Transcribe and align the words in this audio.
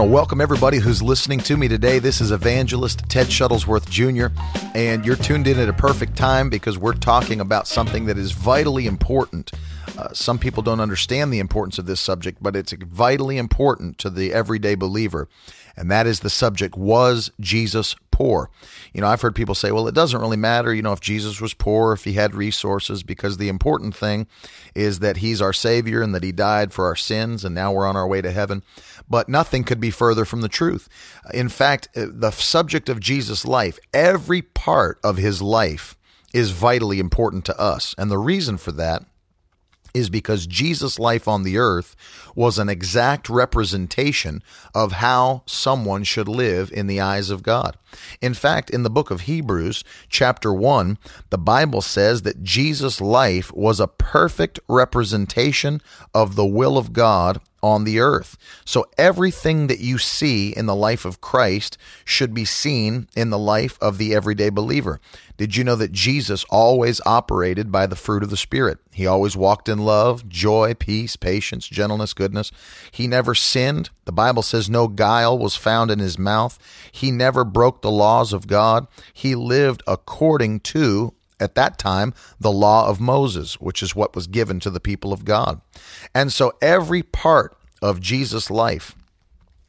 want 0.00 0.08
to 0.08 0.14
welcome 0.14 0.40
everybody 0.40 0.78
who's 0.78 1.02
listening 1.02 1.38
to 1.40 1.58
me 1.58 1.68
today. 1.68 1.98
This 1.98 2.22
is 2.22 2.32
evangelist 2.32 3.00
Ted 3.10 3.26
Shuttlesworth 3.26 3.90
Jr., 3.90 4.28
and 4.74 5.04
you're 5.04 5.14
tuned 5.14 5.46
in 5.46 5.58
at 5.58 5.68
a 5.68 5.74
perfect 5.74 6.16
time 6.16 6.48
because 6.48 6.78
we're 6.78 6.94
talking 6.94 7.38
about 7.38 7.68
something 7.68 8.06
that 8.06 8.16
is 8.16 8.32
vitally 8.32 8.86
important. 8.86 9.50
Uh, 9.98 10.08
some 10.14 10.38
people 10.38 10.62
don't 10.62 10.80
understand 10.80 11.30
the 11.30 11.38
importance 11.38 11.78
of 11.78 11.84
this 11.84 12.00
subject, 12.00 12.42
but 12.42 12.56
it's 12.56 12.72
vitally 12.72 13.36
important 13.36 13.98
to 13.98 14.08
the 14.08 14.32
everyday 14.32 14.74
believer. 14.74 15.28
And 15.76 15.90
that 15.90 16.06
is 16.06 16.20
the 16.20 16.30
subject 16.30 16.76
Was 16.76 17.30
Jesus 17.40 17.96
poor? 18.10 18.50
You 18.92 19.00
know, 19.00 19.06
I've 19.06 19.22
heard 19.22 19.34
people 19.34 19.54
say, 19.54 19.72
well, 19.72 19.88
it 19.88 19.94
doesn't 19.94 20.20
really 20.20 20.36
matter, 20.36 20.74
you 20.74 20.82
know, 20.82 20.92
if 20.92 21.00
Jesus 21.00 21.40
was 21.40 21.54
poor, 21.54 21.92
if 21.92 22.04
he 22.04 22.14
had 22.14 22.34
resources, 22.34 23.02
because 23.02 23.36
the 23.38 23.48
important 23.48 23.94
thing 23.94 24.26
is 24.74 24.98
that 24.98 25.18
he's 25.18 25.40
our 25.40 25.52
Savior 25.52 26.02
and 26.02 26.14
that 26.14 26.22
he 26.22 26.32
died 26.32 26.72
for 26.72 26.84
our 26.84 26.96
sins, 26.96 27.44
and 27.44 27.54
now 27.54 27.72
we're 27.72 27.86
on 27.86 27.96
our 27.96 28.06
way 28.06 28.20
to 28.20 28.30
heaven. 28.30 28.62
But 29.08 29.28
nothing 29.28 29.64
could 29.64 29.80
be 29.80 29.90
further 29.90 30.24
from 30.24 30.42
the 30.42 30.48
truth. 30.48 30.88
In 31.32 31.48
fact, 31.48 31.88
uh, 31.96 32.06
the 32.10 32.30
subject 32.30 32.88
of 32.88 33.00
Jesus' 33.00 33.44
life, 33.44 33.78
every 33.94 34.42
part 34.42 34.98
of 35.02 35.16
his 35.16 35.40
life, 35.40 35.96
is 36.32 36.50
vitally 36.52 37.00
important 37.00 37.44
to 37.46 37.58
us. 37.58 37.94
And 37.98 38.10
the 38.10 38.18
reason 38.18 38.56
for 38.56 38.72
that 38.72 39.04
is 39.94 40.10
because 40.10 40.46
Jesus' 40.46 40.98
life 40.98 41.26
on 41.26 41.42
the 41.42 41.58
earth 41.58 41.96
was 42.34 42.58
an 42.58 42.68
exact 42.68 43.28
representation 43.28 44.42
of 44.74 44.92
how 44.92 45.42
someone 45.46 46.04
should 46.04 46.28
live 46.28 46.70
in 46.72 46.86
the 46.86 47.00
eyes 47.00 47.30
of 47.30 47.42
God. 47.42 47.76
In 48.20 48.34
fact, 48.34 48.70
in 48.70 48.82
the 48.82 48.90
book 48.90 49.10
of 49.10 49.22
Hebrews, 49.22 49.84
chapter 50.08 50.52
1, 50.52 50.98
the 51.30 51.38
Bible 51.38 51.82
says 51.82 52.22
that 52.22 52.42
Jesus' 52.42 53.00
life 53.00 53.52
was 53.52 53.80
a 53.80 53.88
perfect 53.88 54.60
representation 54.68 55.80
of 56.14 56.36
the 56.36 56.46
will 56.46 56.78
of 56.78 56.92
God 56.92 57.40
on 57.62 57.84
the 57.84 58.00
earth. 58.00 58.36
So 58.64 58.86
everything 58.96 59.66
that 59.66 59.80
you 59.80 59.98
see 59.98 60.50
in 60.50 60.66
the 60.66 60.74
life 60.74 61.04
of 61.04 61.20
Christ 61.20 61.76
should 62.04 62.34
be 62.34 62.44
seen 62.44 63.08
in 63.16 63.30
the 63.30 63.38
life 63.38 63.78
of 63.80 63.98
the 63.98 64.14
everyday 64.14 64.50
believer. 64.50 65.00
Did 65.36 65.56
you 65.56 65.64
know 65.64 65.76
that 65.76 65.92
Jesus 65.92 66.44
always 66.50 67.00
operated 67.06 67.72
by 67.72 67.86
the 67.86 67.96
fruit 67.96 68.22
of 68.22 68.30
the 68.30 68.36
Spirit? 68.36 68.78
He 68.92 69.06
always 69.06 69.36
walked 69.36 69.68
in 69.68 69.78
love, 69.78 70.28
joy, 70.28 70.74
peace, 70.74 71.16
patience, 71.16 71.66
gentleness, 71.66 72.12
goodness. 72.12 72.52
He 72.90 73.06
never 73.06 73.34
sinned. 73.34 73.88
The 74.04 74.12
Bible 74.12 74.42
says 74.42 74.68
no 74.68 74.86
guile 74.86 75.38
was 75.38 75.56
found 75.56 75.90
in 75.90 75.98
his 75.98 76.18
mouth. 76.18 76.58
He 76.92 77.10
never 77.10 77.44
broke 77.44 77.80
the 77.80 77.90
laws 77.90 78.34
of 78.34 78.48
God. 78.48 78.86
He 79.14 79.34
lived 79.34 79.82
according 79.86 80.60
to 80.60 81.14
at 81.40 81.54
that 81.54 81.78
time 81.78 82.12
the 82.38 82.52
law 82.52 82.86
of 82.86 83.00
Moses, 83.00 83.54
which 83.60 83.82
is 83.82 83.96
what 83.96 84.14
was 84.14 84.26
given 84.26 84.60
to 84.60 84.70
the 84.70 84.78
people 84.78 85.12
of 85.12 85.24
God. 85.24 85.60
And 86.14 86.32
so 86.32 86.52
every 86.60 87.02
part 87.02 87.56
of 87.82 88.00
Jesus' 88.00 88.50
life 88.50 88.94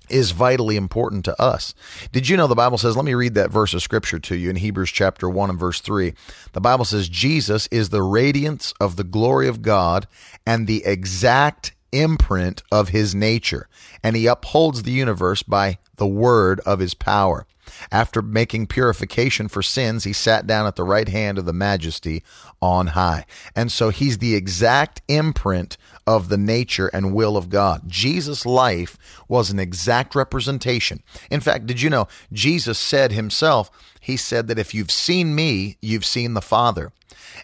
is 0.09 0.31
vitally 0.31 0.75
important 0.75 1.23
to 1.25 1.41
us. 1.41 1.73
Did 2.11 2.27
you 2.27 2.35
know 2.35 2.47
the 2.47 2.55
Bible 2.55 2.77
says, 2.77 2.95
let 2.95 3.05
me 3.05 3.13
read 3.13 3.33
that 3.35 3.49
verse 3.49 3.73
of 3.73 3.81
scripture 3.81 4.19
to 4.19 4.35
you 4.35 4.49
in 4.49 4.57
Hebrews 4.57 4.91
chapter 4.91 5.29
1 5.29 5.49
and 5.51 5.59
verse 5.59 5.79
3. 5.79 6.13
The 6.51 6.61
Bible 6.61 6.85
says, 6.85 7.07
Jesus 7.07 7.67
is 7.67 7.89
the 7.89 8.03
radiance 8.03 8.73
of 8.79 8.97
the 8.97 9.05
glory 9.05 9.47
of 9.47 9.61
God 9.61 10.07
and 10.45 10.67
the 10.67 10.83
exact 10.85 11.73
imprint 11.91 12.63
of 12.71 12.89
his 12.89 13.13
nature, 13.13 13.67
and 14.03 14.15
he 14.15 14.27
upholds 14.27 14.83
the 14.83 14.91
universe 14.91 15.43
by 15.43 15.77
the 15.95 16.07
word 16.07 16.59
of 16.61 16.79
his 16.79 16.93
power. 16.93 17.45
After 17.91 18.21
making 18.21 18.67
purification 18.67 19.47
for 19.47 19.61
sins, 19.61 20.03
he 20.03 20.13
sat 20.13 20.45
down 20.45 20.67
at 20.67 20.75
the 20.75 20.83
right 20.83 21.07
hand 21.07 21.37
of 21.37 21.45
the 21.45 21.53
majesty 21.53 22.23
on 22.61 22.87
high. 22.87 23.25
And 23.55 23.71
so 23.71 23.89
he's 23.89 24.17
the 24.17 24.35
exact 24.35 25.01
imprint 25.07 25.77
of 26.07 26.29
the 26.29 26.37
nature 26.37 26.87
and 26.87 27.13
will 27.13 27.37
of 27.37 27.49
God. 27.49 27.83
Jesus' 27.87 28.45
life 28.45 28.97
was 29.27 29.49
an 29.49 29.59
exact 29.59 30.15
representation. 30.15 31.03
In 31.29 31.39
fact, 31.39 31.65
did 31.65 31.81
you 31.81 31.89
know 31.89 32.07
Jesus 32.31 32.79
said 32.79 33.11
himself, 33.11 33.69
he 33.99 34.17
said 34.17 34.47
that 34.47 34.59
if 34.59 34.73
you've 34.73 34.91
seen 34.91 35.35
me, 35.35 35.77
you've 35.81 36.05
seen 36.05 36.33
the 36.33 36.41
Father. 36.41 36.91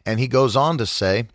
And 0.05 0.19
he 0.19 0.27
goes 0.27 0.55
on 0.55 0.77
to 0.79 0.85
say, 0.85 1.27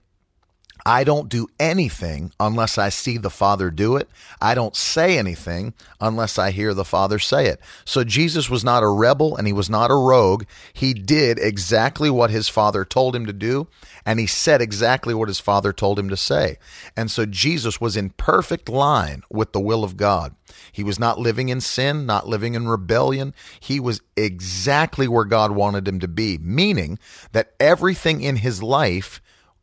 I 0.84 1.04
don't 1.04 1.28
do 1.28 1.48
anything 1.60 2.32
unless 2.40 2.78
I 2.78 2.88
see 2.88 3.16
the 3.18 3.30
Father 3.30 3.70
do 3.70 3.96
it. 3.96 4.08
I 4.40 4.54
don't 4.54 4.74
say 4.74 5.16
anything 5.16 5.74
unless 6.00 6.38
I 6.38 6.50
hear 6.50 6.74
the 6.74 6.84
Father 6.84 7.18
say 7.18 7.46
it. 7.46 7.60
So 7.84 8.04
Jesus 8.04 8.50
was 8.50 8.64
not 8.64 8.82
a 8.82 8.88
rebel 8.88 9.36
and 9.36 9.46
he 9.46 9.52
was 9.52 9.70
not 9.70 9.90
a 9.90 9.94
rogue. 9.94 10.44
He 10.72 10.92
did 10.94 11.38
exactly 11.38 12.10
what 12.10 12.30
his 12.30 12.48
Father 12.48 12.84
told 12.84 13.14
him 13.14 13.26
to 13.26 13.32
do, 13.32 13.68
and 14.04 14.18
he 14.18 14.26
said 14.26 14.60
exactly 14.60 15.14
what 15.14 15.28
his 15.28 15.40
Father 15.40 15.72
told 15.72 15.98
him 15.98 16.08
to 16.08 16.16
say. 16.16 16.58
And 16.96 17.10
so 17.10 17.26
Jesus 17.26 17.80
was 17.80 17.96
in 17.96 18.10
perfect 18.10 18.68
line 18.68 19.22
with 19.30 19.52
the 19.52 19.60
will 19.60 19.84
of 19.84 19.96
God. 19.96 20.34
He 20.72 20.82
was 20.82 20.98
not 20.98 21.18
living 21.18 21.48
in 21.48 21.60
sin, 21.60 22.06
not 22.06 22.28
living 22.28 22.54
in 22.54 22.68
rebellion. 22.68 23.34
He 23.60 23.80
was 23.80 24.00
exactly 24.16 25.08
where 25.08 25.24
God 25.24 25.52
wanted 25.52 25.86
him 25.86 26.00
to 26.00 26.08
be, 26.08 26.38
meaning 26.38 26.98
that 27.32 27.52
everything 27.60 28.20
in 28.20 28.36
his 28.36 28.62
life 28.62 29.20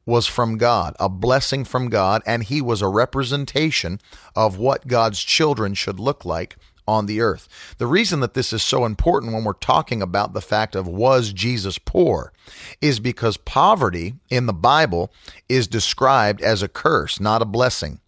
was 0.09 0.25
from 0.25 0.57
God, 0.57 0.95
a 0.99 1.07
blessing 1.07 1.63
from 1.63 1.87
God, 1.87 2.21
and 2.25 2.43
he 2.43 2.61
was 2.61 2.81
a 2.81 2.87
representation 2.87 4.01
of 4.35 4.57
what 4.57 4.87
God's 4.87 5.23
children 5.23 5.75
should 5.75 5.99
look 5.99 6.25
like 6.25 6.57
on 6.87 7.05
the 7.05 7.21
earth. 7.21 7.75
The 7.77 7.85
reason 7.85 8.19
that 8.21 8.33
this 8.33 8.51
is 8.51 8.63
so 8.63 8.83
important 8.83 9.31
when 9.31 9.43
we're 9.43 9.53
talking 9.53 10.01
about 10.01 10.33
the 10.33 10.41
fact 10.41 10.75
of 10.75 10.87
was 10.87 11.31
Jesus 11.31 11.77
poor 11.77 12.33
is 12.81 12.99
because 12.99 13.37
poverty 13.37 14.15
in 14.31 14.47
the 14.47 14.53
Bible 14.53 15.11
is 15.47 15.67
described 15.67 16.41
as 16.41 16.63
a 16.63 16.67
curse, 16.67 17.19
not 17.19 17.43
a 17.43 17.45
blessing. 17.45 17.99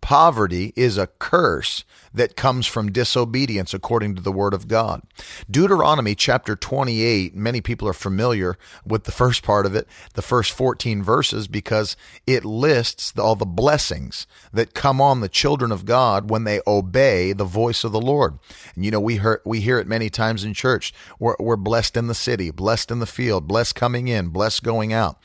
Poverty 0.00 0.72
is 0.76 0.96
a 0.96 1.06
curse 1.06 1.84
that 2.12 2.36
comes 2.36 2.66
from 2.66 2.90
disobedience 2.90 3.74
according 3.74 4.14
to 4.16 4.22
the 4.22 4.32
word 4.32 4.54
of 4.54 4.66
God. 4.66 5.02
Deuteronomy 5.50 6.14
chapter 6.14 6.56
28, 6.56 7.34
many 7.34 7.60
people 7.60 7.86
are 7.86 7.92
familiar 7.92 8.56
with 8.84 9.04
the 9.04 9.12
first 9.12 9.42
part 9.42 9.66
of 9.66 9.74
it, 9.74 9.86
the 10.14 10.22
first 10.22 10.52
14 10.52 11.02
verses, 11.02 11.46
because 11.48 11.96
it 12.26 12.44
lists 12.44 13.16
all 13.18 13.36
the 13.36 13.46
blessings 13.46 14.26
that 14.52 14.74
come 14.74 15.00
on 15.00 15.20
the 15.20 15.28
children 15.28 15.70
of 15.70 15.84
God 15.84 16.30
when 16.30 16.44
they 16.44 16.60
obey 16.66 17.32
the 17.32 17.44
voice 17.44 17.84
of 17.84 17.92
the 17.92 18.00
Lord. 18.00 18.38
And 18.74 18.84
you 18.84 18.90
know, 18.90 19.00
we 19.00 19.18
hear, 19.18 19.40
we 19.44 19.60
hear 19.60 19.78
it 19.78 19.86
many 19.86 20.10
times 20.10 20.44
in 20.44 20.54
church. 20.54 20.92
We're, 21.18 21.36
we're 21.38 21.56
blessed 21.56 21.96
in 21.96 22.06
the 22.06 22.14
city, 22.14 22.50
blessed 22.50 22.90
in 22.90 22.98
the 22.98 23.06
field, 23.06 23.46
blessed 23.46 23.74
coming 23.74 24.08
in, 24.08 24.28
blessed 24.28 24.62
going 24.62 24.92
out. 24.92 25.18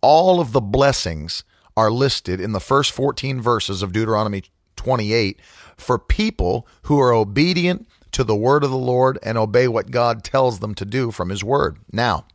All 0.00 0.40
of 0.40 0.52
the 0.52 0.62
blessings 0.62 1.44
are 1.76 1.90
listed 1.90 2.40
in 2.40 2.52
the 2.52 2.60
first 2.60 2.92
14 2.92 3.40
verses 3.40 3.82
of 3.82 3.92
Deuteronomy 3.92 4.44
28 4.76 5.40
for 5.76 5.98
people 5.98 6.66
who 6.82 6.98
are 7.00 7.12
obedient 7.12 7.86
to 8.12 8.24
the 8.24 8.36
word 8.36 8.64
of 8.64 8.70
the 8.70 8.76
Lord 8.76 9.18
and 9.22 9.38
obey 9.38 9.68
what 9.68 9.90
God 9.90 10.24
tells 10.24 10.60
them 10.60 10.74
to 10.74 10.84
do 10.84 11.10
from 11.10 11.28
his 11.28 11.44
word. 11.44 11.78
Now, 11.92 12.26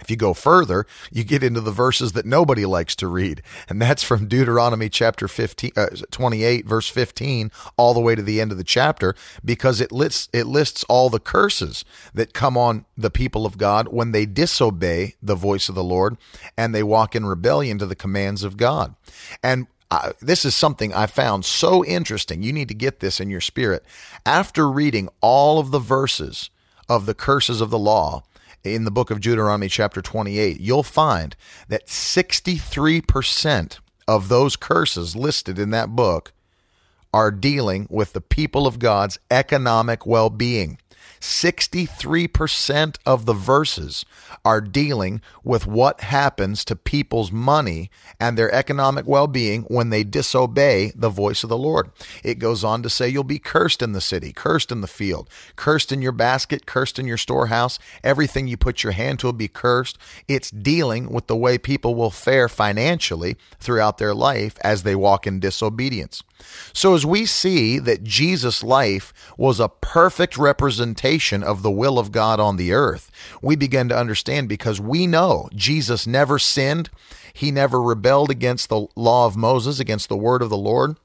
if 0.00 0.10
you 0.10 0.16
go 0.16 0.34
further, 0.34 0.86
you 1.10 1.24
get 1.24 1.42
into 1.42 1.60
the 1.60 1.70
verses 1.70 2.12
that 2.12 2.26
nobody 2.26 2.64
likes 2.64 2.94
to 2.96 3.06
read, 3.06 3.42
and 3.68 3.80
that's 3.80 4.02
from 4.02 4.28
Deuteronomy 4.28 4.88
chapter 4.88 5.28
15, 5.28 5.72
uh, 5.76 5.86
28, 6.10 6.66
verse 6.66 6.88
15, 6.88 7.50
all 7.76 7.94
the 7.94 8.00
way 8.00 8.14
to 8.14 8.22
the 8.22 8.40
end 8.40 8.52
of 8.52 8.58
the 8.58 8.64
chapter, 8.64 9.14
because 9.44 9.80
it 9.80 9.92
lists 9.92 10.28
it 10.32 10.46
lists 10.46 10.84
all 10.88 11.10
the 11.10 11.20
curses 11.20 11.84
that 12.14 12.32
come 12.32 12.56
on 12.56 12.84
the 12.96 13.10
people 13.10 13.46
of 13.46 13.58
God 13.58 13.88
when 13.88 14.12
they 14.12 14.26
disobey 14.26 15.14
the 15.22 15.34
voice 15.34 15.68
of 15.68 15.74
the 15.74 15.84
Lord 15.84 16.16
and 16.56 16.74
they 16.74 16.82
walk 16.82 17.14
in 17.14 17.26
rebellion 17.26 17.78
to 17.78 17.86
the 17.86 17.96
commands 17.96 18.42
of 18.42 18.56
God. 18.56 18.94
And 19.42 19.66
uh, 19.90 20.12
this 20.20 20.44
is 20.44 20.54
something 20.54 20.92
I 20.92 21.06
found 21.06 21.44
so 21.44 21.84
interesting. 21.84 22.42
You 22.42 22.52
need 22.52 22.68
to 22.68 22.74
get 22.74 23.00
this 23.00 23.20
in 23.20 23.30
your 23.30 23.40
spirit. 23.40 23.84
After 24.26 24.70
reading 24.70 25.08
all 25.20 25.58
of 25.58 25.70
the 25.70 25.78
verses 25.78 26.50
of 26.88 27.06
the 27.06 27.14
curses 27.14 27.60
of 27.60 27.70
the 27.70 27.78
law 27.78 28.22
in 28.64 28.84
the 28.84 28.90
book 28.90 29.10
of 29.10 29.20
Deuteronomy, 29.20 29.68
chapter 29.68 30.02
28, 30.02 30.60
you'll 30.60 30.82
find 30.82 31.36
that 31.68 31.86
63% 31.86 33.78
of 34.06 34.28
those 34.28 34.56
curses 34.56 35.14
listed 35.14 35.58
in 35.58 35.70
that 35.70 35.94
book 35.94 36.32
are 37.12 37.30
dealing 37.30 37.86
with 37.90 38.12
the 38.12 38.20
people 38.20 38.66
of 38.66 38.78
God's 38.78 39.18
economic 39.30 40.06
well 40.06 40.30
being. 40.30 40.78
63% 41.20 42.96
of 43.06 43.26
the 43.26 43.32
verses 43.32 44.04
are 44.44 44.60
dealing 44.60 45.20
with 45.42 45.66
what 45.66 46.00
happens 46.00 46.64
to 46.64 46.76
people's 46.76 47.32
money 47.32 47.90
and 48.20 48.36
their 48.36 48.52
economic 48.52 49.06
well 49.06 49.26
being 49.26 49.62
when 49.62 49.90
they 49.90 50.04
disobey 50.04 50.92
the 50.94 51.08
voice 51.08 51.42
of 51.42 51.48
the 51.48 51.58
Lord. 51.58 51.90
It 52.22 52.38
goes 52.38 52.64
on 52.64 52.82
to 52.82 52.90
say, 52.90 53.08
You'll 53.08 53.24
be 53.24 53.38
cursed 53.38 53.82
in 53.82 53.92
the 53.92 54.00
city, 54.00 54.32
cursed 54.32 54.70
in 54.70 54.80
the 54.80 54.86
field, 54.86 55.28
cursed 55.56 55.92
in 55.92 56.02
your 56.02 56.12
basket, 56.12 56.66
cursed 56.66 56.98
in 56.98 57.06
your 57.06 57.16
storehouse. 57.16 57.78
Everything 58.04 58.46
you 58.46 58.56
put 58.56 58.82
your 58.82 58.92
hand 58.92 59.18
to 59.20 59.26
will 59.26 59.32
be 59.32 59.48
cursed. 59.48 59.98
It's 60.26 60.50
dealing 60.50 61.10
with 61.10 61.26
the 61.26 61.36
way 61.36 61.58
people 61.58 61.94
will 61.94 62.10
fare 62.10 62.48
financially 62.48 63.36
throughout 63.58 63.98
their 63.98 64.14
life 64.14 64.56
as 64.62 64.82
they 64.82 64.94
walk 64.94 65.26
in 65.26 65.40
disobedience. 65.40 66.22
So, 66.72 66.94
as 66.94 67.04
we 67.04 67.26
see 67.26 67.78
that 67.80 68.04
Jesus' 68.04 68.62
life 68.62 69.12
was 69.36 69.58
a 69.58 69.68
perfect 69.68 70.38
representation 70.38 70.97
of 71.42 71.62
the 71.62 71.70
will 71.70 71.98
of 71.98 72.12
God 72.12 72.40
on 72.40 72.56
the 72.56 72.72
earth, 72.72 73.10
we 73.40 73.56
begin 73.56 73.88
to 73.88 73.96
understand 73.96 74.48
because 74.48 74.80
we 74.80 75.06
know 75.06 75.48
Jesus 75.54 76.06
never 76.06 76.38
sinned, 76.38 76.90
he 77.32 77.50
never 77.50 77.80
rebelled 77.80 78.30
against 78.30 78.68
the 78.68 78.86
law 78.96 79.26
of 79.26 79.36
Moses, 79.36 79.78
against 79.78 80.08
the 80.08 80.16
word 80.16 80.42
of 80.42 80.50
the 80.50 80.56
Lord. 80.56 80.96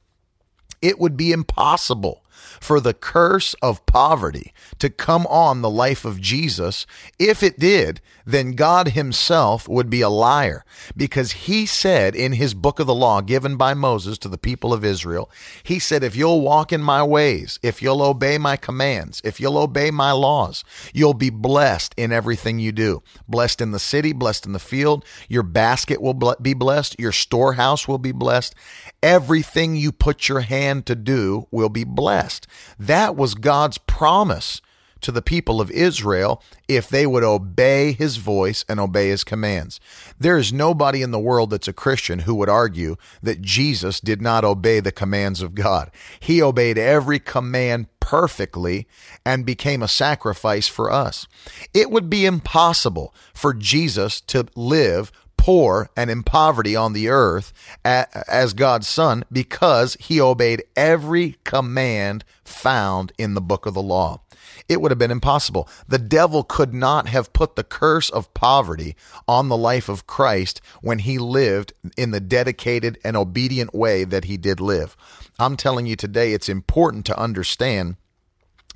It 0.81 0.99
would 0.99 1.15
be 1.15 1.31
impossible 1.31 2.22
for 2.63 2.79
the 2.79 2.93
curse 2.93 3.53
of 3.61 3.85
poverty 3.85 4.53
to 4.79 4.89
come 4.89 5.27
on 5.27 5.61
the 5.61 5.69
life 5.69 6.05
of 6.05 6.21
Jesus. 6.21 6.85
If 7.19 7.43
it 7.43 7.59
did, 7.59 8.01
then 8.25 8.53
God 8.53 8.89
himself 8.89 9.67
would 9.67 9.89
be 9.89 10.01
a 10.01 10.09
liar 10.09 10.63
because 10.95 11.31
he 11.31 11.65
said 11.65 12.15
in 12.15 12.33
his 12.33 12.53
book 12.53 12.79
of 12.79 12.87
the 12.87 12.95
law 12.95 13.21
given 13.21 13.57
by 13.57 13.73
Moses 13.73 14.17
to 14.19 14.29
the 14.29 14.37
people 14.37 14.73
of 14.73 14.85
Israel, 14.85 15.29
he 15.63 15.77
said, 15.77 16.03
if 16.03 16.15
you'll 16.15 16.41
walk 16.41 16.71
in 16.71 16.81
my 16.81 17.03
ways, 17.03 17.59
if 17.61 17.81
you'll 17.81 18.01
obey 18.01 18.37
my 18.37 18.55
commands, 18.55 19.21
if 19.23 19.39
you'll 19.39 19.57
obey 19.57 19.91
my 19.91 20.11
laws, 20.11 20.63
you'll 20.93 21.13
be 21.13 21.29
blessed 21.29 21.93
in 21.97 22.11
everything 22.11 22.59
you 22.59 22.71
do. 22.71 23.03
Blessed 23.27 23.61
in 23.61 23.71
the 23.71 23.79
city, 23.79 24.13
blessed 24.13 24.45
in 24.45 24.53
the 24.53 24.59
field. 24.59 25.03
Your 25.27 25.43
basket 25.43 26.01
will 26.01 26.13
be 26.41 26.53
blessed. 26.53 26.99
Your 26.99 27.11
storehouse 27.11 27.87
will 27.87 27.97
be 27.97 28.11
blessed. 28.13 28.55
Everything 29.01 29.75
you 29.75 29.91
put 29.91 30.29
your 30.29 30.41
hand 30.41 30.85
to 30.85 30.95
do 30.95 31.47
will 31.51 31.69
be 31.69 31.83
blessed. 31.83 32.47
That 32.79 33.15
was 33.15 33.35
God's 33.35 33.77
promise 33.77 34.61
to 35.03 35.11
the 35.11 35.21
people 35.21 35.61
of 35.61 35.69
Israel 35.69 36.41
if 36.67 36.87
they 36.89 37.05
would 37.05 37.23
obey 37.23 37.91
his 37.91 38.17
voice 38.17 38.65
and 38.67 38.79
obey 38.79 39.09
his 39.09 39.23
commands. 39.23 39.79
There 40.17 40.37
is 40.37 40.51
nobody 40.51 41.01
in 41.01 41.11
the 41.11 41.19
world 41.19 41.51
that's 41.51 41.67
a 41.67 41.73
Christian 41.73 42.19
who 42.19 42.33
would 42.35 42.49
argue 42.49 42.95
that 43.21 43.41
Jesus 43.41 43.99
did 43.99 44.21
not 44.21 44.43
obey 44.43 44.79
the 44.79 44.91
commands 44.91 45.41
of 45.41 45.55
God. 45.55 45.91
He 46.19 46.41
obeyed 46.41 46.77
every 46.77 47.19
command 47.19 47.87
perfectly 47.99 48.87
and 49.25 49.45
became 49.45 49.81
a 49.81 49.87
sacrifice 49.87 50.67
for 50.67 50.91
us. 50.91 51.27
It 51.73 51.89
would 51.91 52.09
be 52.09 52.25
impossible 52.25 53.13
for 53.33 53.53
Jesus 53.53 54.19
to 54.21 54.47
live 54.55 55.11
poor 55.37 55.89
and 55.95 56.09
in 56.09 56.23
poverty 56.23 56.75
on 56.75 56.93
the 56.93 57.09
earth 57.09 57.53
as 57.83 58.53
God's 58.53 58.87
son 58.87 59.23
because 59.31 59.95
he 59.99 60.21
obeyed 60.21 60.63
every 60.75 61.37
command 61.43 62.23
found 62.43 63.11
in 63.17 63.33
the 63.33 63.41
book 63.41 63.65
of 63.65 63.73
the 63.73 63.81
law 63.81 64.21
it 64.69 64.81
would 64.81 64.91
have 64.91 64.99
been 64.99 65.11
impossible. 65.11 65.67
The 65.87 65.99
devil 65.99 66.43
could 66.43 66.73
not 66.73 67.07
have 67.07 67.33
put 67.33 67.55
the 67.55 67.63
curse 67.63 68.09
of 68.09 68.33
poverty 68.33 68.95
on 69.27 69.49
the 69.49 69.57
life 69.57 69.89
of 69.89 70.07
Christ 70.07 70.61
when 70.81 70.99
he 70.99 71.17
lived 71.17 71.73
in 71.97 72.11
the 72.11 72.19
dedicated 72.19 72.97
and 73.03 73.17
obedient 73.17 73.73
way 73.73 74.03
that 74.03 74.25
he 74.25 74.37
did 74.37 74.59
live. 74.59 74.95
I'm 75.39 75.57
telling 75.57 75.85
you 75.85 75.95
today, 75.95 76.33
it's 76.33 76.49
important 76.49 77.05
to 77.07 77.19
understand 77.19 77.97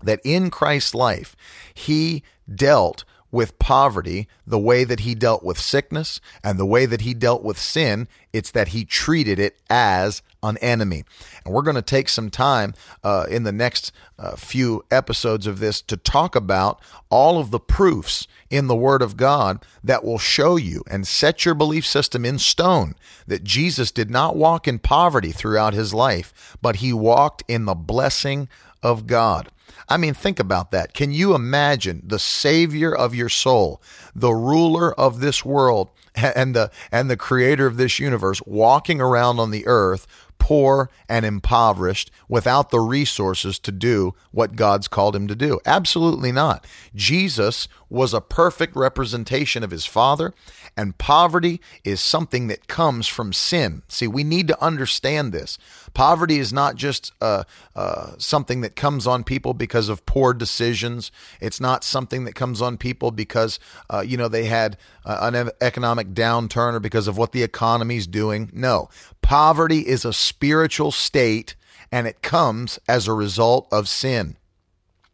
that 0.03 0.21
in 0.23 0.49
Christ's 0.49 0.93
life, 0.93 1.35
he 1.73 2.23
dealt 2.53 3.03
with 3.31 3.59
poverty 3.59 4.27
the 4.45 4.59
way 4.59 4.83
that 4.83 5.01
he 5.01 5.13
dealt 5.15 5.43
with 5.43 5.59
sickness 5.59 6.21
and 6.43 6.59
the 6.59 6.65
way 6.65 6.85
that 6.85 7.01
he 7.01 7.13
dealt 7.13 7.43
with 7.43 7.59
sin. 7.59 8.07
It's 8.37 8.51
that 8.51 8.69
he 8.69 8.85
treated 8.85 9.39
it 9.39 9.57
as 9.67 10.21
an 10.43 10.57
enemy. 10.57 11.03
And 11.43 11.53
we're 11.53 11.63
going 11.63 11.75
to 11.75 11.81
take 11.81 12.07
some 12.07 12.29
time 12.29 12.75
uh, 13.03 13.25
in 13.29 13.43
the 13.43 13.51
next 13.51 13.91
uh, 14.19 14.35
few 14.35 14.85
episodes 14.91 15.47
of 15.47 15.57
this 15.59 15.81
to 15.81 15.97
talk 15.97 16.35
about 16.35 16.79
all 17.09 17.39
of 17.39 17.49
the 17.49 17.59
proofs 17.59 18.27
in 18.49 18.67
the 18.67 18.75
Word 18.75 19.01
of 19.01 19.17
God 19.17 19.65
that 19.83 20.03
will 20.03 20.19
show 20.19 20.55
you 20.55 20.83
and 20.89 21.07
set 21.07 21.45
your 21.45 21.55
belief 21.55 21.85
system 21.85 22.25
in 22.25 22.37
stone 22.37 22.93
that 23.25 23.43
Jesus 23.43 23.91
did 23.91 24.11
not 24.11 24.35
walk 24.35 24.67
in 24.67 24.77
poverty 24.77 25.31
throughout 25.31 25.73
his 25.73 25.93
life, 25.93 26.55
but 26.61 26.77
he 26.77 26.93
walked 26.93 27.43
in 27.47 27.65
the 27.65 27.75
blessing 27.75 28.47
of 28.83 29.07
God. 29.07 29.49
I 29.89 29.97
mean, 29.97 30.13
think 30.13 30.39
about 30.39 30.71
that. 30.71 30.93
Can 30.93 31.11
you 31.11 31.33
imagine 31.33 32.03
the 32.05 32.19
savior 32.19 32.93
of 32.93 33.15
your 33.15 33.29
soul, 33.29 33.81
the 34.13 34.33
ruler 34.33 34.93
of 34.93 35.19
this 35.19 35.43
world, 35.43 35.89
and 36.17 36.55
the 36.55 36.71
and 36.91 37.09
the 37.09 37.17
creator 37.17 37.65
of 37.65 37.77
this 37.77 37.99
universe 37.99 38.41
walking 38.45 38.99
around 39.01 39.39
on 39.39 39.51
the 39.51 39.65
earth 39.67 40.07
poor 40.39 40.89
and 41.09 41.25
impoverished 41.25 42.11
without 42.27 42.69
the 42.69 42.79
resources 42.79 43.59
to 43.59 43.71
do 43.71 44.13
what 44.31 44.55
God's 44.55 44.87
called 44.87 45.15
him 45.15 45.27
to 45.27 45.35
do. 45.35 45.59
Absolutely 45.65 46.31
not. 46.31 46.65
Jesus 46.95 47.67
was 47.89 48.13
a 48.13 48.21
perfect 48.21 48.75
representation 48.75 49.63
of 49.63 49.71
his 49.71 49.85
Father, 49.85 50.33
and 50.75 50.97
poverty 50.97 51.61
is 51.83 52.01
something 52.01 52.47
that 52.47 52.67
comes 52.67 53.07
from 53.07 53.31
sin. 53.31 53.83
See, 53.87 54.07
we 54.07 54.23
need 54.23 54.47
to 54.49 54.61
understand 54.61 55.31
this. 55.31 55.57
Poverty 55.93 56.37
is 56.37 56.51
not 56.51 56.75
just 56.75 57.13
uh, 57.21 57.43
uh, 57.75 58.11
something 58.17 58.61
that 58.61 58.75
comes 58.75 59.07
on 59.07 59.23
people 59.23 59.53
because 59.53 59.89
of 59.89 60.05
poor 60.05 60.33
decisions. 60.33 61.11
It's 61.39 61.61
not 61.61 61.83
something 61.83 62.25
that 62.25 62.35
comes 62.35 62.61
on 62.61 62.77
people 62.77 63.11
because, 63.11 63.59
uh, 63.89 64.01
you 64.01 64.17
know, 64.17 64.27
they 64.27 64.45
had 64.45 64.77
uh, 65.05 65.31
an 65.33 65.49
economic 65.61 66.09
downturn 66.09 66.73
or 66.73 66.79
because 66.79 67.07
of 67.07 67.17
what 67.17 67.31
the 67.31 67.43
economy's 67.43 68.05
doing. 68.05 68.49
No, 68.53 68.89
Poverty 69.27 69.85
is 69.85 70.05
a 70.05 70.13
spiritual 70.27 70.91
state 70.91 71.55
and 71.91 72.05
it 72.05 72.21
comes 72.21 72.79
as 72.87 73.07
a 73.07 73.13
result 73.13 73.67
of 73.71 73.87
sin. 73.87 74.35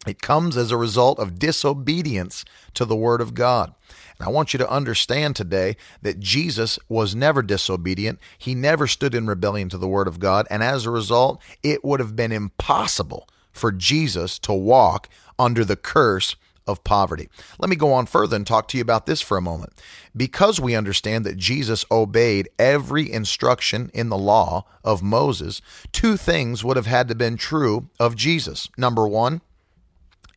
It 0.05 0.21
comes 0.21 0.57
as 0.57 0.71
a 0.71 0.77
result 0.77 1.19
of 1.19 1.39
disobedience 1.39 2.43
to 2.73 2.83
the 2.83 2.95
Word 2.95 3.21
of 3.21 3.33
God. 3.33 3.73
And 4.19 4.27
I 4.27 4.31
want 4.31 4.53
you 4.53 4.57
to 4.57 4.69
understand 4.69 5.35
today 5.35 5.77
that 6.01 6.19
Jesus 6.19 6.77
was 6.89 7.15
never 7.15 7.41
disobedient. 7.41 8.19
He 8.37 8.53
never 8.53 8.85
stood 8.87 9.15
in 9.15 9.27
rebellion 9.27 9.69
to 9.69 9.77
the 9.77 9.87
Word 9.87 10.07
of 10.07 10.19
God. 10.19 10.45
And 10.49 10.61
as 10.61 10.85
a 10.85 10.91
result, 10.91 11.41
it 11.61 11.85
would 11.85 11.99
have 11.99 12.15
been 12.15 12.31
impossible 12.31 13.29
for 13.51 13.71
Jesus 13.71 14.39
to 14.39 14.53
walk 14.53 15.07
under 15.39 15.63
the 15.63 15.77
curse 15.77 16.35
of 16.67 16.83
poverty. 16.83 17.29
Let 17.59 17.69
me 17.69 17.75
go 17.75 17.93
on 17.93 18.05
further 18.05 18.35
and 18.35 18.45
talk 18.45 18.67
to 18.69 18.77
you 18.77 18.81
about 18.81 19.05
this 19.05 19.21
for 19.21 19.37
a 19.37 19.41
moment. 19.41 19.73
Because 20.15 20.59
we 20.59 20.75
understand 20.75 21.25
that 21.25 21.37
Jesus 21.37 21.85
obeyed 21.91 22.49
every 22.57 23.11
instruction 23.11 23.89
in 23.93 24.09
the 24.09 24.17
law 24.17 24.65
of 24.83 25.03
Moses, 25.03 25.61
two 25.91 26.17
things 26.17 26.63
would 26.63 26.77
have 26.77 26.85
had 26.85 27.07
to 27.07 27.15
been 27.15 27.37
true 27.37 27.89
of 27.99 28.15
Jesus. 28.15 28.69
Number 28.77 29.07
1, 29.07 29.41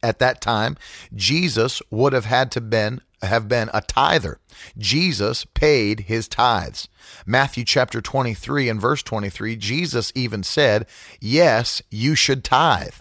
at 0.03 0.19
that 0.19 0.41
time, 0.41 0.77
Jesus 1.15 1.83
would 1.91 2.13
have 2.13 2.27
had 2.27 2.51
to 2.53 2.61
been 2.61 3.01
have 3.23 3.49
been 3.49 3.71
a 3.73 3.81
tither. 3.81 4.39
Jesus 4.77 5.47
paid 5.47 6.01
his 6.01 6.29
tithes. 6.29 6.87
Matthew 7.25 7.65
chapter 7.65 8.03
23 8.03 8.69
and 8.69 8.81
verse 8.81 9.03
23, 9.03 9.57
Jesus 9.57 10.13
even 10.15 10.43
said, 10.43 10.87
"Yes, 11.19 11.81
you 11.91 12.15
should 12.15 12.45
tithe." 12.45 12.95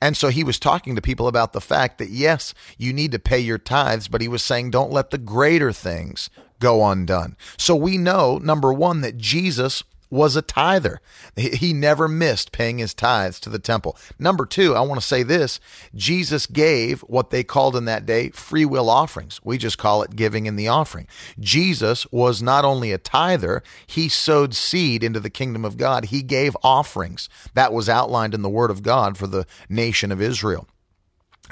And 0.00 0.16
so 0.16 0.28
he 0.28 0.44
was 0.44 0.58
talking 0.58 0.94
to 0.94 1.02
people 1.02 1.28
about 1.28 1.52
the 1.52 1.60
fact 1.60 1.98
that, 1.98 2.10
yes, 2.10 2.54
you 2.78 2.92
need 2.92 3.12
to 3.12 3.18
pay 3.18 3.38
your 3.38 3.58
tithes, 3.58 4.08
but 4.08 4.20
he 4.20 4.28
was 4.28 4.42
saying, 4.42 4.70
don't 4.70 4.92
let 4.92 5.10
the 5.10 5.18
greater 5.18 5.72
things 5.72 6.30
go 6.60 6.84
undone. 6.84 7.36
So 7.58 7.74
we 7.76 7.98
know, 7.98 8.38
number 8.38 8.72
one, 8.72 9.00
that 9.02 9.18
Jesus 9.18 9.82
was 10.14 10.36
a 10.36 10.42
tither. 10.42 11.00
He 11.36 11.72
never 11.72 12.06
missed 12.06 12.52
paying 12.52 12.78
his 12.78 12.94
tithes 12.94 13.40
to 13.40 13.50
the 13.50 13.58
temple. 13.58 13.98
Number 14.16 14.46
two, 14.46 14.76
I 14.76 14.80
want 14.80 15.00
to 15.00 15.06
say 15.06 15.24
this 15.24 15.58
Jesus 15.94 16.46
gave 16.46 17.00
what 17.02 17.30
they 17.30 17.42
called 17.42 17.74
in 17.74 17.84
that 17.86 18.06
day 18.06 18.30
free 18.30 18.64
will 18.64 18.88
offerings. 18.88 19.40
We 19.42 19.58
just 19.58 19.76
call 19.76 20.02
it 20.02 20.14
giving 20.14 20.46
in 20.46 20.54
the 20.54 20.68
offering. 20.68 21.08
Jesus 21.40 22.06
was 22.12 22.40
not 22.40 22.64
only 22.64 22.92
a 22.92 22.98
tither, 22.98 23.62
he 23.86 24.08
sowed 24.08 24.54
seed 24.54 25.02
into 25.02 25.18
the 25.18 25.30
kingdom 25.30 25.64
of 25.64 25.76
God. 25.76 26.06
He 26.06 26.22
gave 26.22 26.56
offerings. 26.62 27.28
That 27.54 27.72
was 27.72 27.88
outlined 27.88 28.34
in 28.34 28.42
the 28.42 28.48
word 28.48 28.70
of 28.70 28.84
God 28.84 29.18
for 29.18 29.26
the 29.26 29.46
nation 29.68 30.12
of 30.12 30.22
Israel. 30.22 30.68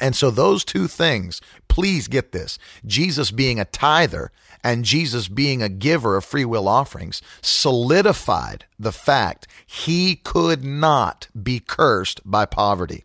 And 0.01 0.17
so, 0.17 0.31
those 0.31 0.65
two 0.65 0.89
things, 0.89 1.41
please 1.73 2.07
get 2.07 2.33
this 2.33 2.59
Jesus 2.85 3.31
being 3.31 3.59
a 3.59 3.65
tither 3.65 4.31
and 4.63 4.85
Jesus 4.85 5.27
being 5.27 5.63
a 5.63 5.71
giver 5.71 6.19
of 6.19 6.25
free 6.25 6.45
will 6.45 6.69
offerings 6.69 7.23
solidified 7.41 8.67
the 8.79 8.93
fact 8.93 9.49
he 9.65 10.17
could 10.17 10.63
not 10.63 11.29
be 11.43 11.61
cursed 11.61 12.21
by 12.27 12.45
poverty. 12.45 13.05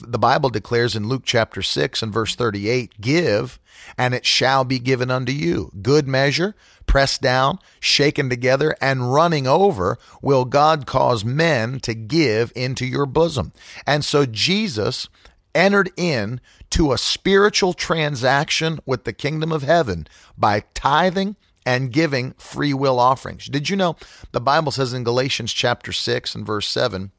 The 0.00 0.18
Bible 0.18 0.48
declares 0.48 0.96
in 0.96 1.08
Luke 1.08 1.24
chapter 1.26 1.60
6 1.60 2.02
and 2.02 2.10
verse 2.10 2.34
38 2.34 3.02
Give, 3.02 3.58
and 3.98 4.14
it 4.14 4.24
shall 4.24 4.64
be 4.64 4.78
given 4.78 5.10
unto 5.10 5.32
you. 5.32 5.70
Good 5.82 6.08
measure, 6.08 6.54
pressed 6.86 7.20
down, 7.20 7.58
shaken 7.80 8.30
together, 8.30 8.74
and 8.80 9.12
running 9.12 9.46
over, 9.46 9.98
will 10.22 10.46
God 10.46 10.86
cause 10.86 11.22
men 11.22 11.80
to 11.80 11.92
give 11.92 12.50
into 12.56 12.86
your 12.86 13.04
bosom. 13.04 13.52
And 13.86 14.02
so 14.02 14.24
Jesus 14.24 15.10
entered 15.56 15.90
in 15.96 16.40
to 16.70 16.92
a 16.92 16.98
spiritual 16.98 17.72
transaction 17.72 18.78
with 18.84 19.04
the 19.04 19.12
kingdom 19.12 19.50
of 19.50 19.62
heaven 19.62 20.06
by 20.36 20.64
tithing 20.74 21.36
and 21.64 21.92
giving 21.92 22.32
free 22.34 22.74
will 22.74 23.00
offerings. 23.00 23.46
Did 23.46 23.68
you 23.68 23.76
know 23.76 23.96
the 24.32 24.40
Bible 24.40 24.70
says 24.70 24.92
in 24.92 25.02
Galatians 25.02 25.52
chapter 25.52 25.92
6 25.92 26.34
and 26.34 26.46
verse 26.46 26.68
7, 26.68 27.10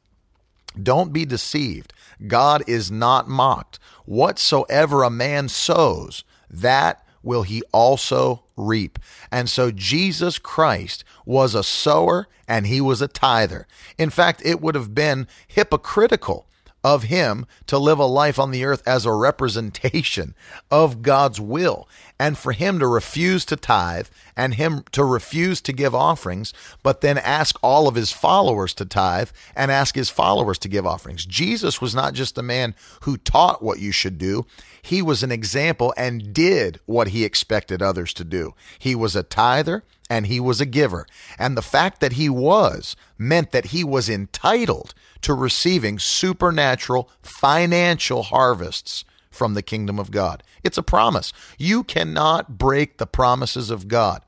don't 0.81 1.11
be 1.11 1.25
deceived. 1.25 1.91
God 2.27 2.63
is 2.67 2.91
not 2.91 3.27
mocked. 3.27 3.79
Whatsoever 4.05 5.03
a 5.03 5.09
man 5.09 5.49
sows, 5.49 6.23
that 6.49 7.03
will 7.23 7.43
he 7.43 7.63
also 7.71 8.43
reap. 8.55 8.99
And 9.31 9.49
so 9.49 9.71
Jesus 9.71 10.39
Christ 10.39 11.03
was 11.25 11.55
a 11.55 11.63
sower 11.63 12.27
and 12.47 12.67
he 12.67 12.79
was 12.79 13.01
a 13.01 13.07
tither. 13.07 13.67
In 13.97 14.09
fact, 14.09 14.41
it 14.45 14.61
would 14.61 14.75
have 14.75 14.95
been 14.95 15.27
hypocritical 15.47 16.47
of 16.87 17.03
him 17.03 17.45
to 17.65 17.77
live 17.77 17.99
a 17.99 18.05
life 18.05 18.39
on 18.39 18.51
the 18.51 18.63
earth 18.63 18.81
as 18.87 19.05
a 19.05 19.11
representation 19.11 20.33
of 20.71 21.01
God's 21.01 21.37
will 21.37 21.89
and 22.17 22.37
for 22.37 22.53
him 22.53 22.79
to 22.79 22.87
refuse 22.87 23.43
to 23.45 23.57
tithe 23.57 24.07
and 24.37 24.53
him 24.53 24.85
to 24.93 25.03
refuse 25.03 25.59
to 25.61 25.73
give 25.73 25.93
offerings, 25.93 26.53
but 26.83 27.01
then 27.01 27.17
ask 27.17 27.59
all 27.61 27.89
of 27.89 27.95
his 27.95 28.13
followers 28.13 28.73
to 28.75 28.85
tithe 28.85 29.29
and 29.53 29.69
ask 29.69 29.95
his 29.95 30.09
followers 30.09 30.57
to 30.59 30.69
give 30.69 30.85
offerings. 30.85 31.25
Jesus 31.25 31.81
was 31.81 31.93
not 31.93 32.13
just 32.13 32.37
a 32.37 32.43
man 32.43 32.73
who 33.01 33.17
taught 33.17 33.61
what 33.61 33.79
you 33.79 33.91
should 33.91 34.17
do, 34.17 34.45
he 34.81 35.01
was 35.01 35.23
an 35.23 35.31
example 35.31 35.93
and 35.97 36.31
did 36.31 36.79
what 36.85 37.09
he 37.09 37.25
expected 37.25 37.81
others 37.81 38.13
to 38.13 38.23
do. 38.23 38.53
He 38.79 38.95
was 38.95 39.13
a 39.13 39.23
tither 39.23 39.83
and 40.09 40.27
he 40.27 40.39
was 40.39 40.61
a 40.61 40.65
giver. 40.65 41.05
And 41.37 41.57
the 41.57 41.61
fact 41.61 41.99
that 41.99 42.13
he 42.13 42.29
was 42.29 42.95
meant 43.17 43.51
that 43.51 43.67
he 43.67 43.83
was 43.83 44.09
entitled 44.09 44.93
to 45.21 45.33
receiving 45.33 45.99
supernatural 45.99 47.09
financial 47.21 48.23
harvests 48.23 49.03
from 49.29 49.53
the 49.53 49.61
kingdom 49.61 49.99
of 49.99 50.11
God. 50.11 50.43
It's 50.63 50.77
a 50.77 50.83
promise. 50.83 51.31
You 51.57 51.83
cannot 51.83 52.57
break 52.57 52.97
the 52.97 53.05
promises 53.05 53.69
of 53.69 53.87
God. 53.87 54.23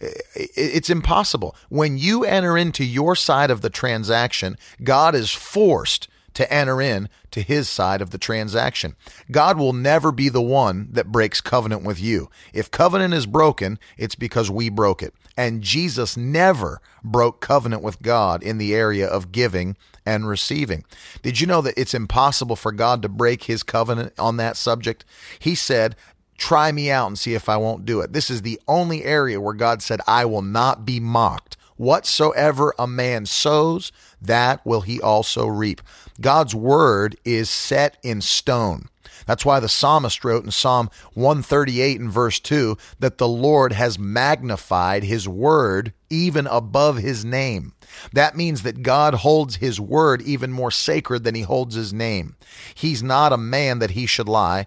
It's 0.00 0.90
impossible. 0.90 1.54
When 1.68 1.98
you 1.98 2.24
enter 2.24 2.56
into 2.56 2.84
your 2.84 3.14
side 3.16 3.50
of 3.50 3.60
the 3.60 3.70
transaction, 3.70 4.56
God 4.82 5.14
is 5.14 5.30
forced 5.30 6.08
to 6.34 6.52
enter 6.52 6.80
in 6.80 7.08
to 7.30 7.40
his 7.40 7.68
side 7.68 8.02
of 8.02 8.10
the 8.10 8.18
transaction. 8.18 8.96
God 9.30 9.58
will 9.58 9.72
never 9.72 10.12
be 10.12 10.28
the 10.28 10.42
one 10.42 10.88
that 10.92 11.12
breaks 11.12 11.40
covenant 11.40 11.84
with 11.84 12.00
you. 12.00 12.28
If 12.52 12.70
covenant 12.70 13.14
is 13.14 13.26
broken, 13.26 13.78
it's 13.96 14.14
because 14.14 14.50
we 14.50 14.68
broke 14.68 15.02
it. 15.02 15.14
And 15.36 15.62
Jesus 15.62 16.16
never 16.16 16.80
broke 17.02 17.40
covenant 17.40 17.82
with 17.82 18.02
God 18.02 18.42
in 18.42 18.58
the 18.58 18.74
area 18.74 19.06
of 19.06 19.32
giving 19.32 19.76
and 20.06 20.28
receiving. 20.28 20.84
Did 21.22 21.40
you 21.40 21.46
know 21.46 21.60
that 21.62 21.78
it's 21.78 21.94
impossible 21.94 22.56
for 22.56 22.72
God 22.72 23.02
to 23.02 23.08
break 23.08 23.44
his 23.44 23.62
covenant 23.62 24.12
on 24.18 24.36
that 24.36 24.56
subject? 24.56 25.04
He 25.38 25.54
said, 25.54 25.96
Try 26.36 26.72
me 26.72 26.90
out 26.90 27.06
and 27.06 27.18
see 27.18 27.34
if 27.34 27.48
I 27.48 27.56
won't 27.56 27.84
do 27.84 28.00
it. 28.00 28.12
This 28.12 28.28
is 28.28 28.42
the 28.42 28.60
only 28.66 29.04
area 29.04 29.40
where 29.40 29.54
God 29.54 29.82
said, 29.82 30.00
I 30.06 30.24
will 30.24 30.42
not 30.42 30.84
be 30.84 30.98
mocked. 30.98 31.56
Whatsoever 31.76 32.74
a 32.78 32.86
man 32.86 33.26
sows, 33.26 33.92
that 34.20 34.64
will 34.64 34.82
he 34.82 35.00
also 35.00 35.46
reap. 35.46 35.82
God's 36.20 36.54
word 36.54 37.16
is 37.24 37.50
set 37.50 37.96
in 38.02 38.20
stone. 38.20 38.88
That's 39.26 39.44
why 39.44 39.60
the 39.60 39.68
psalmist 39.68 40.24
wrote 40.24 40.44
in 40.44 40.50
Psalm 40.50 40.90
138 41.14 42.00
and 42.00 42.10
verse 42.10 42.38
2 42.40 42.76
that 42.98 43.18
the 43.18 43.28
Lord 43.28 43.72
has 43.72 43.98
magnified 43.98 45.02
his 45.02 45.28
word 45.28 45.92
even 46.10 46.46
above 46.46 46.98
his 46.98 47.24
name. 47.24 47.72
That 48.12 48.36
means 48.36 48.62
that 48.62 48.82
God 48.82 49.14
holds 49.14 49.56
his 49.56 49.80
word 49.80 50.20
even 50.22 50.52
more 50.52 50.70
sacred 50.70 51.24
than 51.24 51.34
he 51.34 51.42
holds 51.42 51.74
his 51.74 51.92
name. 51.92 52.36
He's 52.74 53.02
not 53.02 53.32
a 53.32 53.38
man 53.38 53.78
that 53.78 53.92
he 53.92 54.06
should 54.06 54.28
lie, 54.28 54.66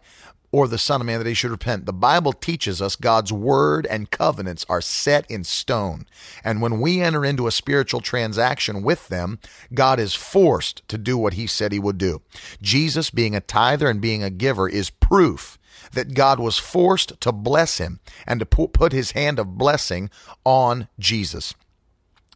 or 0.52 0.68
the 0.68 0.78
Son 0.78 1.02
of 1.02 1.08
Man 1.08 1.20
that 1.20 1.28
he 1.28 1.34
should 1.34 1.52
repent. 1.52 1.86
The 1.86 1.94
Bible 1.94 2.34
teaches 2.34 2.82
us 2.82 2.96
God's 2.96 3.34
word 3.34 3.86
and 3.88 4.12
covenants 4.12 4.66
are 4.70 4.82
set 4.82 5.30
in 5.30 5.44
stone. 5.44 6.06
And 6.44 6.62
when 6.62 6.80
we 6.80 7.02
enter 7.02 7.26
into 7.26 7.48
a 7.48 7.52
spiritual 7.52 8.00
transaction 8.00 8.82
with 8.82 9.10
them, 9.10 9.40
God 9.74 10.00
is 10.00 10.14
forced 10.14 10.88
to 10.88 10.98
do 10.98 11.18
what 11.18 11.34
he 11.34 11.48
said 11.48 11.72
he 11.72 11.80
would 11.80 11.98
do. 11.98 12.22
Jesus, 12.62 13.10
being 13.10 13.36
a 13.36 13.42
tither 13.42 13.90
and 13.90 14.00
being 14.00 14.24
a 14.24 14.30
giver, 14.30 14.70
is 14.70 14.90
proof 14.90 15.58
that 15.92 16.14
God 16.14 16.40
was 16.40 16.58
forced 16.58 17.20
to 17.22 17.32
bless 17.32 17.78
him 17.78 18.00
and 18.26 18.40
to 18.40 18.46
put 18.46 18.92
his 18.92 19.12
hand 19.12 19.40
of 19.40 19.58
blessing 19.58 20.10
on 20.44 20.88
Jesus. 21.00 21.54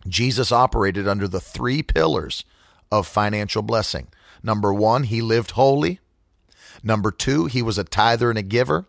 Jesus 0.08 0.52
operated 0.52 1.08
under 1.08 1.28
the 1.28 1.42
three 1.42 1.84
pillars 1.84 2.44
of 2.92 3.08
financial 3.08 3.62
blessing. 3.62 4.08
Number 4.44 4.74
one, 4.74 5.04
he 5.04 5.22
lived 5.22 5.52
holy. 5.52 6.00
Number 6.84 7.12
two, 7.12 7.46
he 7.46 7.62
was 7.62 7.78
a 7.78 7.84
tither 7.84 8.30
and 8.30 8.40
a 8.40 8.44
giver. 8.44 8.86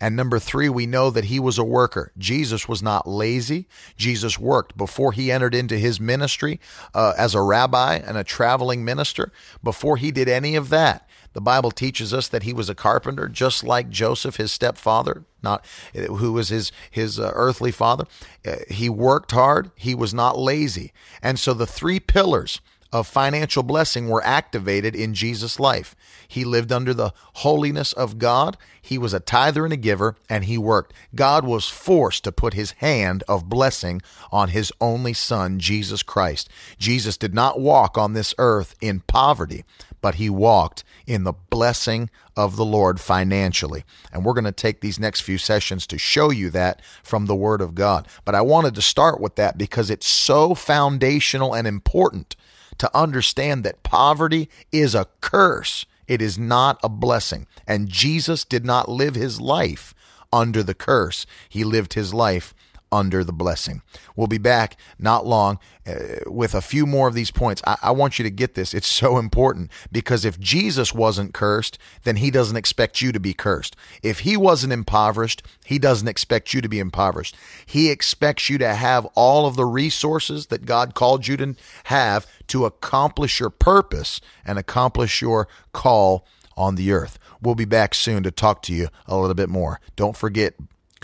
And 0.00 0.14
number 0.14 0.38
three, 0.38 0.68
we 0.68 0.86
know 0.86 1.10
that 1.10 1.26
he 1.26 1.40
was 1.40 1.58
a 1.58 1.64
worker. 1.64 2.12
Jesus 2.18 2.68
was 2.68 2.82
not 2.82 3.08
lazy. 3.08 3.66
Jesus 3.96 4.38
worked 4.38 4.76
before 4.76 5.12
he 5.12 5.32
entered 5.32 5.54
into 5.54 5.78
his 5.78 6.00
ministry 6.00 6.60
uh, 6.94 7.14
as 7.16 7.34
a 7.34 7.40
rabbi 7.40 7.96
and 7.96 8.18
a 8.18 8.24
traveling 8.24 8.84
minister. 8.84 9.32
Before 9.62 9.96
he 9.96 10.10
did 10.10 10.28
any 10.28 10.54
of 10.54 10.68
that, 10.68 11.08
the 11.32 11.40
Bible 11.40 11.70
teaches 11.70 12.14
us 12.14 12.28
that 12.28 12.44
he 12.44 12.52
was 12.52 12.68
a 12.68 12.74
carpenter, 12.74 13.28
just 13.28 13.62
like 13.62 13.90
Joseph, 13.90 14.36
his 14.36 14.52
stepfather, 14.52 15.24
not 15.42 15.64
who 15.94 16.32
was 16.32 16.48
his 16.48 16.72
his 16.90 17.20
uh, 17.20 17.30
earthly 17.34 17.70
father. 17.70 18.06
Uh, 18.46 18.56
he 18.70 18.88
worked 18.88 19.32
hard. 19.32 19.70
He 19.76 19.94
was 19.94 20.14
not 20.14 20.38
lazy. 20.38 20.92
And 21.22 21.38
so 21.38 21.52
the 21.52 21.66
three 21.66 22.00
pillars 22.00 22.60
of 22.96 23.06
financial 23.06 23.62
blessing 23.62 24.08
were 24.08 24.24
activated 24.24 24.96
in 24.96 25.12
Jesus' 25.12 25.60
life. 25.60 25.94
He 26.26 26.46
lived 26.46 26.72
under 26.72 26.94
the 26.94 27.12
holiness 27.34 27.92
of 27.92 28.18
God. 28.18 28.56
He 28.80 28.96
was 28.96 29.12
a 29.12 29.20
tither 29.20 29.64
and 29.64 29.72
a 29.72 29.76
giver, 29.76 30.16
and 30.30 30.44
he 30.44 30.56
worked. 30.56 30.94
God 31.14 31.44
was 31.44 31.68
forced 31.68 32.24
to 32.24 32.32
put 32.32 32.54
his 32.54 32.70
hand 32.72 33.22
of 33.28 33.50
blessing 33.50 34.00
on 34.32 34.48
his 34.48 34.72
only 34.80 35.12
son, 35.12 35.58
Jesus 35.58 36.02
Christ. 36.02 36.48
Jesus 36.78 37.18
did 37.18 37.34
not 37.34 37.60
walk 37.60 37.98
on 37.98 38.14
this 38.14 38.34
earth 38.38 38.74
in 38.80 39.00
poverty, 39.00 39.62
but 40.00 40.14
he 40.14 40.30
walked 40.30 40.82
in 41.06 41.24
the 41.24 41.34
blessing 41.34 42.08
of 42.34 42.56
the 42.56 42.64
Lord 42.64 42.98
financially. 42.98 43.84
And 44.10 44.24
we're 44.24 44.32
going 44.32 44.44
to 44.44 44.52
take 44.52 44.80
these 44.80 44.98
next 44.98 45.20
few 45.20 45.36
sessions 45.36 45.86
to 45.88 45.98
show 45.98 46.30
you 46.30 46.48
that 46.50 46.80
from 47.02 47.26
the 47.26 47.36
Word 47.36 47.60
of 47.60 47.74
God. 47.74 48.08
But 48.24 48.34
I 48.34 48.40
wanted 48.40 48.74
to 48.76 48.82
start 48.82 49.20
with 49.20 49.36
that 49.36 49.58
because 49.58 49.90
it's 49.90 50.08
so 50.08 50.54
foundational 50.54 51.52
and 51.52 51.66
important 51.66 52.36
to 52.78 52.96
understand 52.96 53.64
that 53.64 53.82
poverty 53.82 54.48
is 54.72 54.94
a 54.94 55.06
curse. 55.20 55.86
It 56.06 56.22
is 56.22 56.38
not 56.38 56.78
a 56.82 56.88
blessing. 56.88 57.46
And 57.66 57.88
Jesus 57.88 58.44
did 58.44 58.64
not 58.64 58.88
live 58.88 59.14
his 59.14 59.40
life 59.40 59.94
under 60.32 60.62
the 60.62 60.74
curse. 60.74 61.26
He 61.48 61.64
lived 61.64 61.94
his 61.94 62.12
life 62.14 62.54
under 62.96 63.22
the 63.22 63.32
blessing. 63.32 63.82
We'll 64.16 64.26
be 64.26 64.38
back 64.38 64.78
not 64.98 65.26
long 65.26 65.58
uh, 65.86 66.20
with 66.26 66.54
a 66.54 66.62
few 66.62 66.86
more 66.86 67.08
of 67.08 67.14
these 67.14 67.30
points. 67.30 67.62
I, 67.66 67.76
I 67.82 67.90
want 67.90 68.18
you 68.18 68.22
to 68.22 68.30
get 68.30 68.54
this. 68.54 68.72
It's 68.72 68.86
so 68.86 69.18
important 69.18 69.70
because 69.92 70.24
if 70.24 70.40
Jesus 70.40 70.94
wasn't 70.94 71.34
cursed, 71.34 71.78
then 72.04 72.16
he 72.16 72.30
doesn't 72.30 72.56
expect 72.56 73.02
you 73.02 73.12
to 73.12 73.20
be 73.20 73.34
cursed. 73.34 73.76
If 74.02 74.20
he 74.20 74.36
wasn't 74.36 74.72
impoverished, 74.72 75.42
he 75.64 75.78
doesn't 75.78 76.08
expect 76.08 76.54
you 76.54 76.62
to 76.62 76.68
be 76.68 76.78
impoverished. 76.78 77.36
He 77.66 77.90
expects 77.90 78.48
you 78.48 78.56
to 78.58 78.74
have 78.74 79.04
all 79.14 79.46
of 79.46 79.56
the 79.56 79.66
resources 79.66 80.46
that 80.46 80.64
God 80.64 80.94
called 80.94 81.26
you 81.26 81.36
to 81.36 81.54
have 81.84 82.26
to 82.48 82.64
accomplish 82.64 83.40
your 83.40 83.50
purpose 83.50 84.20
and 84.44 84.58
accomplish 84.58 85.20
your 85.20 85.48
call 85.72 86.26
on 86.56 86.76
the 86.76 86.90
earth. 86.92 87.18
We'll 87.42 87.54
be 87.54 87.66
back 87.66 87.94
soon 87.94 88.22
to 88.22 88.30
talk 88.30 88.62
to 88.62 88.72
you 88.72 88.88
a 89.06 89.16
little 89.16 89.34
bit 89.34 89.50
more. 89.50 89.80
Don't 89.94 90.16
forget, 90.16 90.54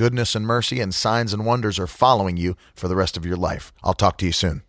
Goodness 0.03 0.35
and 0.35 0.45
mercy 0.45 0.81
and 0.81 0.93
signs 0.93 1.33
and 1.33 1.47
wonders 1.47 1.79
are 1.79 1.87
following 1.87 2.37
you 2.37 2.57
for 2.75 2.89
the 2.89 2.97
rest 2.97 3.17
of 3.17 3.25
your 3.25 3.37
life. 3.37 3.73
I'll 3.85 3.95
talk 3.95 4.19
to 4.19 4.27
you 4.27 4.33
soon. 4.33 4.63